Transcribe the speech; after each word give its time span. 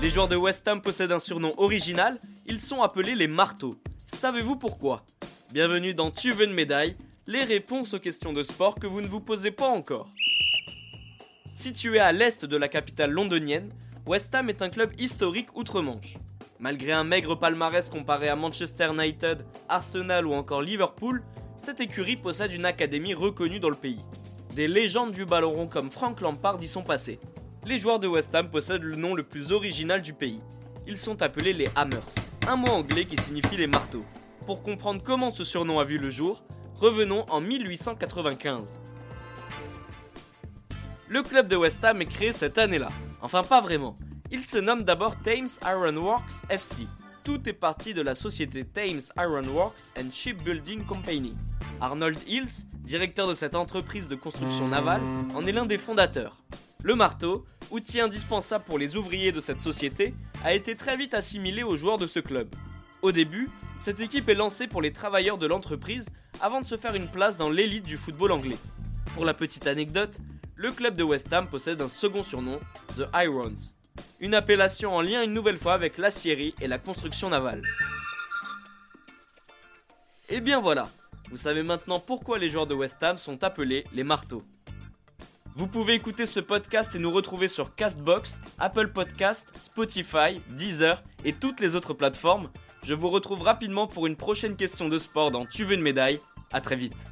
Les 0.00 0.08
joueurs 0.08 0.28
de 0.28 0.36
West 0.36 0.66
Ham 0.66 0.80
possèdent 0.80 1.12
un 1.12 1.18
surnom 1.18 1.52
original, 1.58 2.18
ils 2.46 2.60
sont 2.60 2.80
appelés 2.80 3.14
les 3.14 3.28
marteaux. 3.28 3.76
Savez-vous 4.06 4.56
pourquoi? 4.56 5.04
Bienvenue 5.52 5.92
dans 5.92 6.10
Tu 6.10 6.32
veux 6.32 6.46
une 6.46 6.54
médaille 6.54 6.96
Les 7.26 7.44
réponses 7.44 7.92
aux 7.92 7.98
questions 7.98 8.32
de 8.32 8.42
sport 8.42 8.76
que 8.76 8.86
vous 8.86 9.02
ne 9.02 9.06
vous 9.06 9.20
posez 9.20 9.50
pas 9.50 9.68
encore. 9.68 10.08
Situé 11.52 11.98
à 11.98 12.12
l'est 12.12 12.46
de 12.46 12.56
la 12.56 12.68
capitale 12.68 13.10
londonienne, 13.10 13.70
West 14.06 14.34
Ham 14.34 14.48
est 14.48 14.62
un 14.62 14.70
club 14.70 14.90
historique 14.98 15.54
outre-Manche. 15.54 16.16
Malgré 16.58 16.92
un 16.92 17.04
maigre 17.04 17.34
palmarès 17.34 17.88
comparé 17.90 18.28
à 18.28 18.36
Manchester 18.36 18.88
United, 18.90 19.44
Arsenal 19.68 20.26
ou 20.26 20.32
encore 20.32 20.62
Liverpool, 20.62 21.22
cette 21.56 21.80
écurie 21.80 22.16
possède 22.16 22.52
une 22.52 22.64
académie 22.64 23.12
reconnue 23.12 23.60
dans 23.60 23.68
le 23.68 23.76
pays. 23.76 24.00
Des 24.54 24.66
légendes 24.66 25.12
du 25.12 25.24
ballon 25.24 25.50
rond 25.50 25.66
comme 25.68 25.92
Frank 25.92 26.20
Lampard 26.20 26.60
y 26.60 26.66
sont 26.66 26.82
passés. 26.82 27.20
Les 27.64 27.78
joueurs 27.78 28.00
de 28.00 28.08
West 28.08 28.34
Ham 28.34 28.50
possèdent 28.50 28.82
le 28.82 28.96
nom 28.96 29.14
le 29.14 29.22
plus 29.22 29.52
original 29.52 30.02
du 30.02 30.12
pays. 30.12 30.40
Ils 30.88 30.98
sont 30.98 31.22
appelés 31.22 31.52
les 31.52 31.68
Hammers, 31.76 32.08
un 32.48 32.56
mot 32.56 32.70
anglais 32.72 33.04
qui 33.04 33.16
signifie 33.16 33.56
les 33.56 33.68
marteaux. 33.68 34.04
Pour 34.46 34.62
comprendre 34.62 35.02
comment 35.04 35.30
ce 35.30 35.44
surnom 35.44 35.78
a 35.78 35.84
vu 35.84 35.98
le 35.98 36.10
jour, 36.10 36.42
revenons 36.74 37.24
en 37.30 37.40
1895. 37.40 38.80
Le 41.08 41.22
club 41.22 41.46
de 41.46 41.56
West 41.56 41.84
Ham 41.84 42.02
est 42.02 42.06
créé 42.06 42.32
cette 42.32 42.58
année-là. 42.58 42.90
Enfin 43.22 43.44
pas 43.44 43.60
vraiment. 43.60 43.96
Il 44.32 44.46
se 44.46 44.58
nomme 44.58 44.82
d'abord 44.84 45.20
Thames 45.22 45.48
Iron 45.64 45.96
Works 45.96 46.42
FC. 46.48 46.86
Tout 47.22 47.46
est 47.48 47.54
parti 47.54 47.92
de 47.92 48.00
la 48.00 48.14
société 48.14 48.64
Thames 48.64 49.02
Iron 49.18 49.46
Works 49.54 49.92
and 49.98 50.10
Shipbuilding 50.10 50.82
Company. 50.84 51.34
Arnold 51.80 52.18
Hills, 52.26 52.64
directeur 52.82 53.28
de 53.28 53.34
cette 53.34 53.54
entreprise 53.54 54.08
de 54.08 54.14
construction 54.14 54.68
navale, 54.68 55.02
en 55.34 55.44
est 55.44 55.52
l'un 55.52 55.66
des 55.66 55.76
fondateurs. 55.76 56.38
Le 56.82 56.94
marteau, 56.94 57.44
outil 57.70 58.00
indispensable 58.00 58.64
pour 58.64 58.78
les 58.78 58.96
ouvriers 58.96 59.32
de 59.32 59.40
cette 59.40 59.60
société, 59.60 60.14
a 60.42 60.54
été 60.54 60.76
très 60.76 60.96
vite 60.96 61.12
assimilé 61.12 61.62
aux 61.62 61.76
joueurs 61.76 61.98
de 61.98 62.06
ce 62.06 62.20
club. 62.20 62.48
Au 63.02 63.12
début, 63.12 63.50
cette 63.78 64.00
équipe 64.00 64.28
est 64.30 64.34
lancée 64.34 64.66
pour 64.66 64.80
les 64.80 64.92
travailleurs 64.92 65.38
de 65.38 65.46
l'entreprise 65.46 66.08
avant 66.40 66.62
de 66.62 66.66
se 66.66 66.78
faire 66.78 66.94
une 66.94 67.08
place 67.08 67.36
dans 67.36 67.50
l'élite 67.50 67.84
du 67.84 67.98
football 67.98 68.32
anglais. 68.32 68.58
Pour 69.14 69.26
la 69.26 69.34
petite 69.34 69.66
anecdote, 69.66 70.18
le 70.56 70.72
club 70.72 70.96
de 70.96 71.02
West 71.02 71.30
Ham 71.34 71.48
possède 71.48 71.82
un 71.82 71.88
second 71.88 72.22
surnom, 72.22 72.60
The 72.96 73.08
Irons, 73.14 73.74
une 74.20 74.34
appellation 74.34 74.94
en 74.94 75.00
lien 75.00 75.22
une 75.22 75.32
nouvelle 75.32 75.58
fois 75.58 75.72
avec 75.72 75.98
l'aciérie 75.98 76.54
et 76.60 76.68
la 76.68 76.78
construction 76.78 77.30
navale. 77.30 77.62
Et 80.28 80.40
bien 80.40 80.60
voilà, 80.60 80.88
vous 81.30 81.36
savez 81.36 81.62
maintenant 81.62 81.98
pourquoi 81.98 82.38
les 82.38 82.50
joueurs 82.50 82.66
de 82.66 82.74
West 82.74 83.02
Ham 83.02 83.18
sont 83.18 83.42
appelés 83.42 83.84
les 83.92 84.04
marteaux. 84.04 84.44
Vous 85.56 85.66
pouvez 85.66 85.94
écouter 85.94 86.26
ce 86.26 86.38
podcast 86.38 86.94
et 86.94 86.98
nous 86.98 87.10
retrouver 87.10 87.48
sur 87.48 87.74
Castbox, 87.74 88.40
Apple 88.58 88.88
Podcast, 88.88 89.48
Spotify, 89.58 90.40
Deezer 90.50 91.02
et 91.24 91.32
toutes 91.32 91.60
les 91.60 91.74
autres 91.74 91.94
plateformes. 91.94 92.50
Je 92.84 92.94
vous 92.94 93.08
retrouve 93.08 93.42
rapidement 93.42 93.86
pour 93.86 94.06
une 94.06 94.16
prochaine 94.16 94.56
question 94.56 94.88
de 94.88 94.98
sport 94.98 95.30
dans 95.30 95.46
Tu 95.46 95.64
veux 95.64 95.74
une 95.74 95.82
médaille. 95.82 96.20
À 96.52 96.60
très 96.60 96.76
vite. 96.76 97.06